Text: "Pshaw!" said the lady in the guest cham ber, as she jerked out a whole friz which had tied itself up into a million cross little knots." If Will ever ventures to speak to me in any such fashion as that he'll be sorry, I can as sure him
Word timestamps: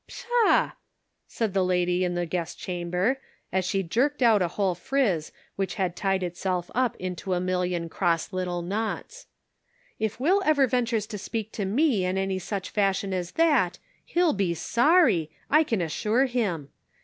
"Pshaw!" 0.07 0.71
said 1.27 1.53
the 1.53 1.63
lady 1.63 2.03
in 2.03 2.15
the 2.15 2.25
guest 2.25 2.57
cham 2.57 2.89
ber, 2.89 3.21
as 3.53 3.65
she 3.65 3.83
jerked 3.83 4.23
out 4.23 4.41
a 4.41 4.47
whole 4.47 4.73
friz 4.73 5.31
which 5.57 5.75
had 5.75 5.95
tied 5.95 6.23
itself 6.23 6.71
up 6.73 6.95
into 6.95 7.35
a 7.35 7.39
million 7.39 7.87
cross 7.87 8.33
little 8.33 8.63
knots." 8.63 9.27
If 10.09 10.19
Will 10.19 10.41
ever 10.43 10.65
ventures 10.65 11.05
to 11.05 11.19
speak 11.19 11.51
to 11.51 11.65
me 11.65 12.03
in 12.03 12.17
any 12.17 12.39
such 12.39 12.71
fashion 12.71 13.13
as 13.13 13.33
that 13.33 13.77
he'll 14.03 14.33
be 14.33 14.55
sorry, 14.55 15.29
I 15.51 15.63
can 15.63 15.83
as 15.83 15.91
sure 15.91 16.25
him 16.25 16.69